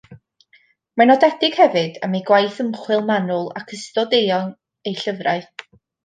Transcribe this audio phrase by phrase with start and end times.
[0.99, 4.49] Mae'n nodedig hefyd am ei gwaith ymchwil manwl ac ystod eang
[4.93, 5.45] ei llyfrau.